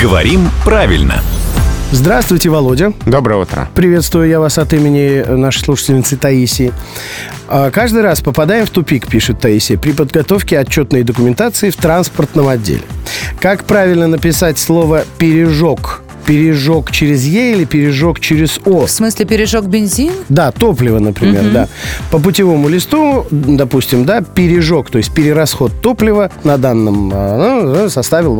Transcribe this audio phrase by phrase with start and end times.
[0.00, 1.22] Говорим правильно.
[1.90, 2.94] Здравствуйте, Володя.
[3.04, 3.68] Доброе утро.
[3.74, 6.72] Приветствую я вас от имени нашей слушательницы Таисии.
[7.48, 12.82] А, Каждый раз попадаем в тупик, пишет Таисия, при подготовке отчетной документации в транспортном отделе.
[13.40, 16.01] Как правильно написать слово «пережог»?
[16.26, 18.86] Пережог через «е» или пережог через «о»?
[18.86, 20.12] В смысле, пережег бензин?
[20.28, 21.68] Да, топливо, например, да.
[22.10, 28.34] По путевому листу, допустим, да, пережог, то есть перерасход топлива на данном а, ну, составил...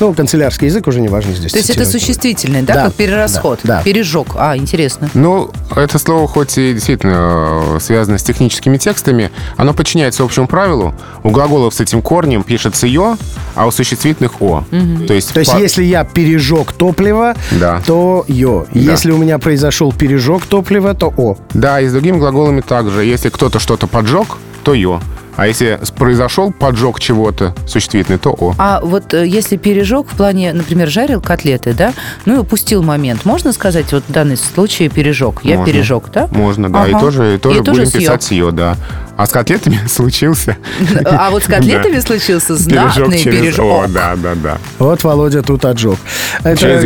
[0.00, 1.52] Ну, канцелярский язык уже не важно здесь.
[1.52, 3.60] То есть это существительное, да, Да, как перерасход?
[3.62, 3.82] да, да.
[3.82, 4.36] Пережог.
[4.36, 5.08] А, интересно.
[5.14, 10.94] Ну, это слово хоть и действительно э, связано с техническими текстами, оно подчиняется общему правилу.
[11.22, 13.16] У глаголов с этим корнем пишется «ё»,
[13.56, 14.62] а у существительных «о».
[15.08, 17.80] То есть, То есть, по- если я пережег топлива, Да.
[17.84, 18.66] то ё.
[18.72, 18.78] Да.
[18.80, 21.36] Если у меня произошел пережог топлива, то о.
[21.54, 23.04] Да, и с другими глаголами также.
[23.04, 25.00] Если кто-то что-то поджег, то «ё».
[25.36, 28.54] А если произошел поджог чего-то существительный, то «о».
[28.56, 31.92] А вот э, если пережег в плане, например, жарил котлеты, да,
[32.24, 35.40] ну и упустил момент, можно сказать, вот в данном случае пережег?
[35.42, 35.72] Я Можно.
[35.74, 36.28] пережег, да?
[36.30, 36.86] Можно, да.
[36.86, 37.00] И Ага.
[37.00, 38.00] тоже, и тоже И тоже будем съел.
[38.00, 38.76] писать «ё», да.
[39.16, 40.56] А с котлетами случился
[41.04, 43.84] А вот с котлетами случился знатный пережог.
[43.84, 43.88] «о».
[43.88, 44.58] Да, да, да.
[44.78, 45.96] Вот Володя тут отжег.
[46.42, 46.82] Через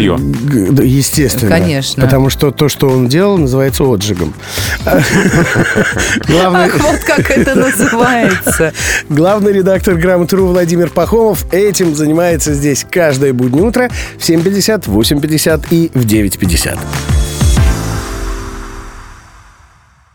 [0.70, 1.50] да, Естественно.
[1.50, 2.05] Конечно.
[2.05, 4.34] Потому что то, что он делал, называется отжигом.
[6.27, 8.72] Главный, Ах, вот как это называется.
[9.09, 15.67] главный редактор «Грамотру» Владимир Пахомов этим занимается здесь каждое буднее утро в 7.50, в 8.50
[15.70, 16.78] и в 9.50.